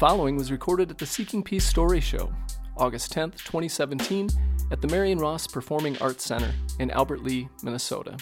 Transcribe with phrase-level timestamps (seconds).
[0.00, 2.32] following was recorded at the Seeking Peace Story Show,
[2.74, 4.30] August 10th, 2017,
[4.70, 8.16] at the Marion Ross Performing Arts Center in Albert Lea, Minnesota.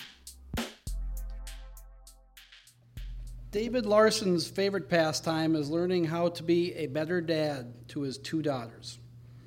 [3.52, 8.42] David Larson's favorite pastime is learning how to be a better dad to his two
[8.42, 8.98] daughters.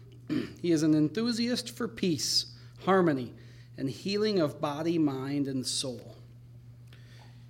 [0.61, 2.45] he is an enthusiast for peace,
[2.85, 3.33] harmony,
[3.77, 6.15] and healing of body, mind, and soul.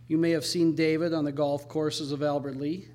[0.08, 2.88] You may have seen David on the golf courses of Albert Lea,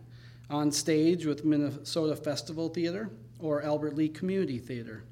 [0.48, 5.04] on stage with Minnesota Festival Theater or Albert Lea Community Theater,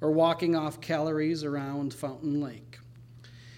[0.00, 2.78] or walking off calories around Fountain Lake.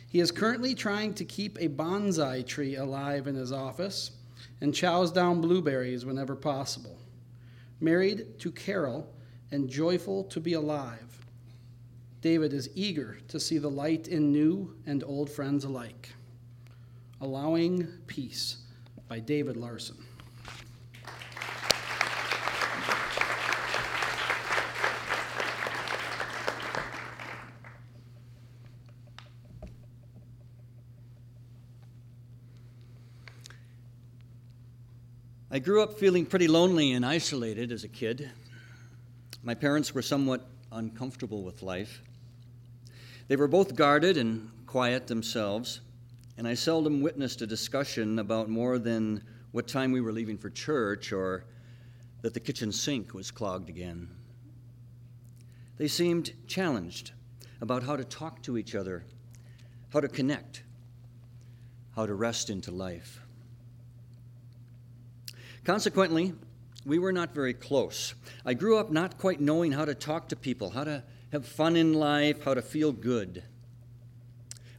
[0.08, 4.10] He is currently trying to keep a bonsai tree alive in his office
[4.60, 6.98] and chows down blueberries whenever possible.
[7.80, 9.09] Married to Carol
[9.50, 11.24] and joyful to be alive,
[12.20, 16.10] David is eager to see the light in new and old friends alike.
[17.20, 18.59] Allowing Peace
[19.09, 19.96] by David Larson.
[35.54, 38.30] I grew up feeling pretty lonely and isolated as a kid.
[39.42, 42.00] My parents were somewhat uncomfortable with life.
[43.28, 45.82] They were both guarded and quiet themselves,
[46.38, 50.48] and I seldom witnessed a discussion about more than what time we were leaving for
[50.48, 51.45] church or
[52.23, 54.08] that the kitchen sink was clogged again.
[55.76, 57.12] They seemed challenged
[57.60, 59.04] about how to talk to each other,
[59.92, 60.62] how to connect,
[61.95, 63.21] how to rest into life.
[65.65, 66.34] Consequently,
[66.84, 68.15] we were not very close.
[68.44, 71.77] I grew up not quite knowing how to talk to people, how to have fun
[71.77, 73.44] in life, how to feel good.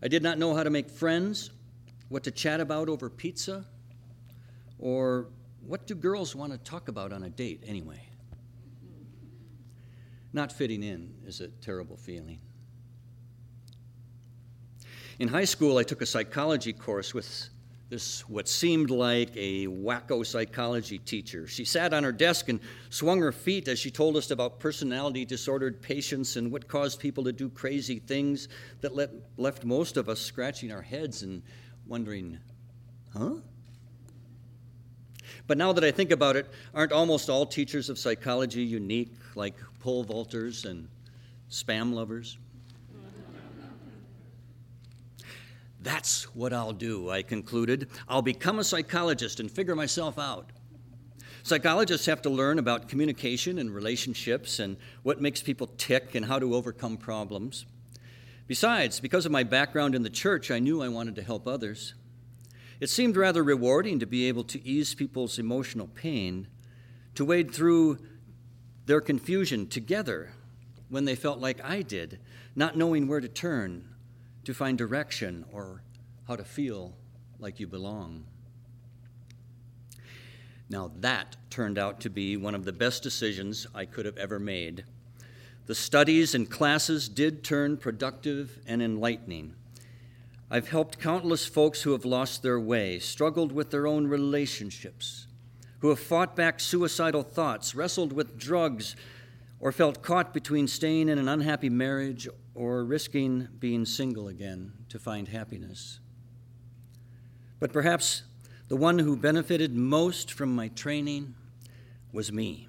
[0.01, 1.51] I did not know how to make friends,
[2.09, 3.65] what to chat about over pizza,
[4.77, 5.29] or
[5.65, 8.01] what do girls want to talk about on a date anyway.
[10.33, 12.39] Not fitting in is a terrible feeling.
[15.19, 17.49] In high school, I took a psychology course with
[17.93, 21.45] this what seemed like a wacko psychology teacher.
[21.45, 22.59] She sat on her desk and
[22.89, 27.23] swung her feet as she told us about personality disordered patients and what caused people
[27.25, 28.47] to do crazy things
[28.81, 31.43] that let, left most of us scratching our heads and
[31.85, 32.39] wondering,
[33.15, 33.35] huh?
[35.45, 39.53] But now that I think about it, aren't almost all teachers of psychology unique, like
[39.79, 40.87] pole vaulters and
[41.51, 42.39] spam lovers?
[45.83, 47.89] That's what I'll do, I concluded.
[48.07, 50.49] I'll become a psychologist and figure myself out.
[51.43, 56.39] Psychologists have to learn about communication and relationships and what makes people tick and how
[56.39, 57.65] to overcome problems.
[58.47, 61.95] Besides, because of my background in the church, I knew I wanted to help others.
[62.79, 66.47] It seemed rather rewarding to be able to ease people's emotional pain,
[67.15, 67.99] to wade through
[68.85, 70.31] their confusion together
[70.87, 72.19] when they felt like I did,
[72.55, 73.92] not knowing where to turn
[74.43, 75.83] to find direction or
[76.27, 76.95] how to feel
[77.39, 78.25] like you belong.
[80.69, 84.39] Now, that turned out to be one of the best decisions I could have ever
[84.39, 84.85] made.
[85.65, 89.55] The studies and classes did turn productive and enlightening.
[90.49, 95.27] I've helped countless folks who have lost their way, struggled with their own relationships,
[95.79, 98.95] who have fought back suicidal thoughts, wrestled with drugs,
[99.63, 104.99] or felt caught between staying in an unhappy marriage or risking being single again to
[104.99, 106.01] find happiness.
[107.61, 108.23] But perhaps
[108.67, 111.35] the one who benefited most from my training
[112.11, 112.67] was me.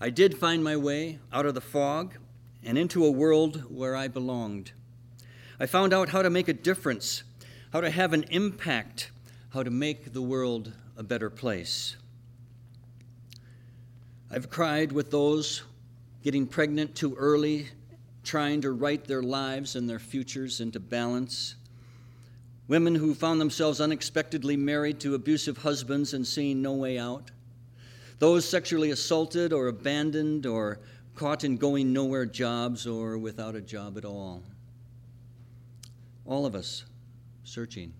[0.00, 2.14] I did find my way out of the fog
[2.62, 4.72] and into a world where I belonged.
[5.60, 7.24] I found out how to make a difference,
[7.74, 9.10] how to have an impact,
[9.50, 11.96] how to make the world a better place.
[14.34, 15.62] I've cried with those
[16.24, 17.68] getting pregnant too early,
[18.24, 21.54] trying to write their lives and their futures into balance.
[22.66, 27.30] Women who found themselves unexpectedly married to abusive husbands and seeing no way out.
[28.18, 30.80] Those sexually assaulted or abandoned or
[31.14, 34.42] caught in going nowhere jobs or without a job at all.
[36.26, 36.84] All of us
[37.44, 37.92] searching.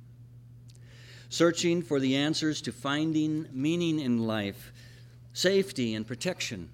[1.28, 4.72] Searching for the answers to finding meaning in life
[5.34, 6.70] safety and protection,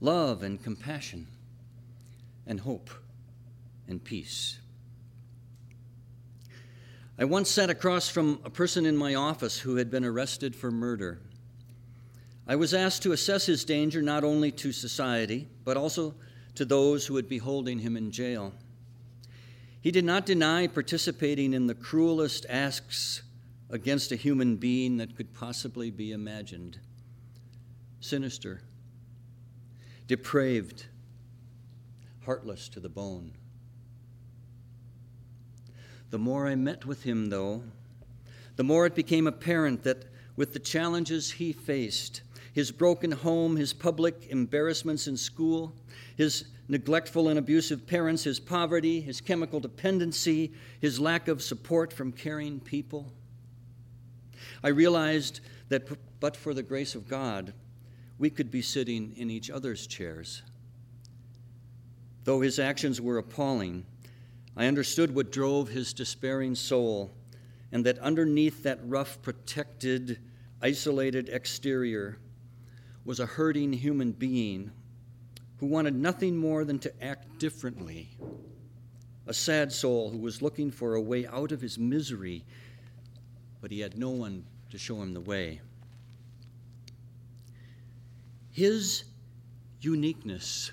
[0.00, 1.26] love and compassion,
[2.46, 2.88] and hope
[3.86, 4.58] and peace.
[7.18, 10.70] I once sat across from a person in my office who had been arrested for
[10.70, 11.20] murder.
[12.46, 16.14] I was asked to assess his danger not only to society, but also
[16.54, 18.54] to those who would be holding him in jail.
[19.82, 23.22] He did not deny participating in the cruelest acts
[23.68, 26.78] against a human being that could possibly be imagined.
[28.00, 28.62] Sinister,
[30.06, 30.86] depraved,
[32.24, 33.32] heartless to the bone.
[36.10, 37.62] The more I met with him, though,
[38.56, 40.06] the more it became apparent that
[40.36, 45.74] with the challenges he faced, his broken home, his public embarrassments in school,
[46.16, 52.12] his neglectful and abusive parents, his poverty, his chemical dependency, his lack of support from
[52.12, 53.12] caring people.
[54.62, 55.88] I realized that
[56.20, 57.52] but for the grace of God,
[58.20, 60.42] we could be sitting in each other's chairs.
[62.24, 63.86] Though his actions were appalling,
[64.54, 67.10] I understood what drove his despairing soul,
[67.72, 70.18] and that underneath that rough, protected,
[70.60, 72.18] isolated exterior
[73.06, 74.70] was a hurting human being
[75.56, 78.10] who wanted nothing more than to act differently.
[79.26, 82.44] A sad soul who was looking for a way out of his misery,
[83.62, 85.62] but he had no one to show him the way.
[88.50, 89.04] His
[89.80, 90.72] uniqueness,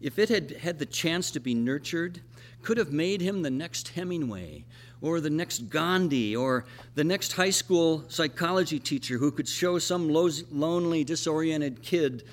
[0.00, 2.20] if it had had the chance to be nurtured,
[2.62, 4.64] could have made him the next Hemingway
[5.00, 6.64] or the next Gandhi or
[6.94, 12.24] the next high school psychology teacher who could show some lonely, disoriented kid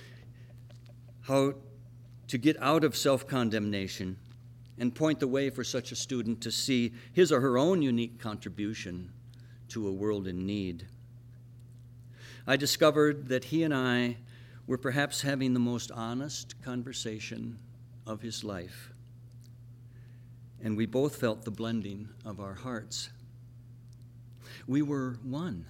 [1.22, 1.54] how
[2.28, 4.18] to get out of self condemnation
[4.80, 8.20] and point the way for such a student to see his or her own unique
[8.20, 9.12] contribution
[9.70, 10.88] to a world in need.
[12.46, 14.18] I discovered that he and I
[14.68, 17.58] were perhaps having the most honest conversation
[18.06, 18.94] of his life
[20.64, 23.10] and we both felt the blending of our hearts.
[24.66, 25.66] We were one.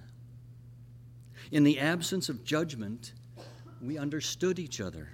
[1.50, 3.12] In the absence of judgment,
[3.82, 5.10] we understood each other.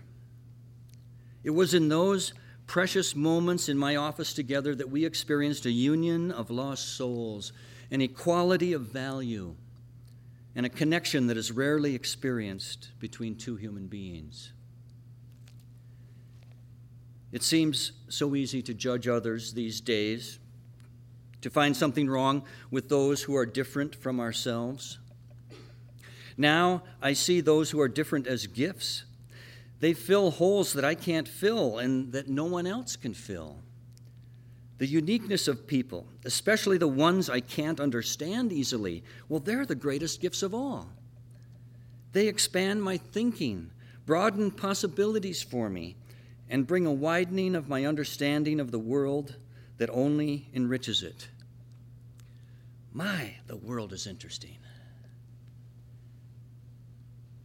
[1.42, 2.34] It was in those
[2.66, 7.52] precious moments in my office together that we experienced a union of lost souls,
[7.90, 9.56] an equality of value,
[10.54, 14.52] and a connection that is rarely experienced between two human beings.
[17.32, 20.40] It seems so easy to judge others these days,
[21.42, 24.98] to find something wrong with those who are different from ourselves.
[26.36, 29.04] Now I see those who are different as gifts.
[29.78, 33.62] They fill holes that I can't fill and that no one else can fill.
[34.80, 40.22] The uniqueness of people, especially the ones I can't understand easily, well, they're the greatest
[40.22, 40.88] gifts of all.
[42.12, 43.72] They expand my thinking,
[44.06, 45.96] broaden possibilities for me,
[46.48, 49.36] and bring a widening of my understanding of the world
[49.76, 51.28] that only enriches it.
[52.94, 54.56] My, the world is interesting.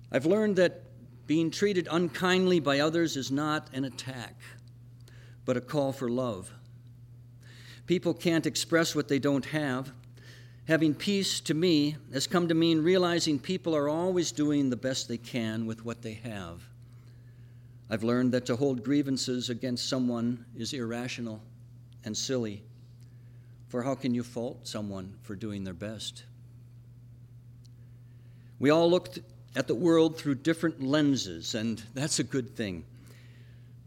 [0.10, 0.84] I've learned that
[1.28, 4.36] being treated unkindly by others is not an attack,
[5.44, 6.50] but a call for love.
[7.86, 9.92] People can't express what they don't have.
[10.68, 15.08] Having peace to me has come to mean realizing people are always doing the best
[15.08, 16.64] they can with what they have.
[17.90, 21.42] I've learned that to hold grievances against someone is irrational
[22.04, 22.64] and silly.
[23.68, 26.24] For how can you fault someone for doing their best?
[28.58, 29.10] We all look
[29.56, 32.86] at the world through different lenses, and that's a good thing.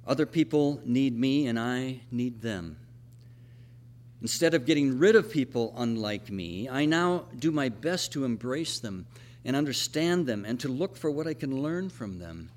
[0.07, 2.77] Other people need me, and I need them.
[4.21, 8.81] Instead of getting rid of people unlike me, I now do my best to embrace
[8.81, 9.07] them
[9.45, 12.51] and understand them and to look for what I can learn from them.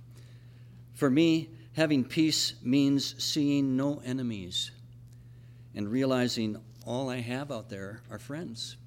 [0.93, 4.71] For me, having peace means seeing no enemies
[5.75, 8.77] and realizing all I have out there are friends.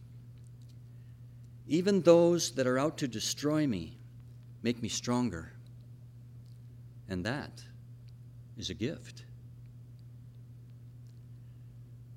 [1.67, 3.97] Even those that are out to destroy me
[4.63, 5.53] make me stronger.
[7.09, 7.63] And that
[8.59, 9.25] is a gift.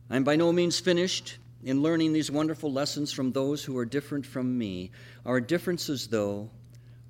[0.09, 4.25] I'm by no means finished in learning these wonderful lessons from those who are different
[4.25, 4.91] from me.
[5.25, 6.49] Our differences, though,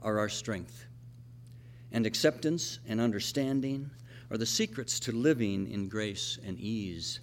[0.01, 0.86] are our strength
[1.92, 3.89] and acceptance and understanding
[4.30, 7.20] are the secrets to living in grace and ease.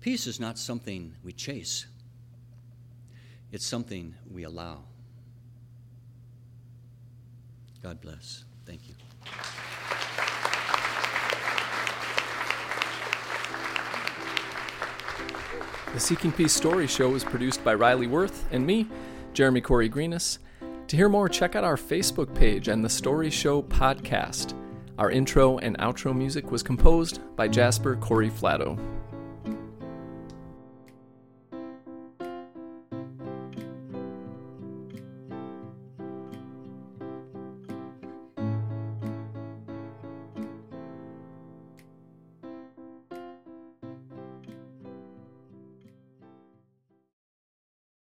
[0.00, 1.86] Peace is not something we chase,
[3.52, 4.82] it's something we allow.
[7.82, 8.44] God bless.
[8.64, 8.94] Thank you.
[15.94, 18.88] The Seeking Peace Story Show is produced by Riley Worth and me,
[19.32, 20.38] Jeremy Corey Greenis.
[20.88, 24.54] To hear more, check out our Facebook page and the Story Show podcast.
[24.98, 28.76] Our intro and outro music was composed by Jasper Corey Flatto.